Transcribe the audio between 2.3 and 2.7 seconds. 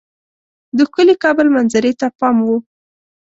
وو.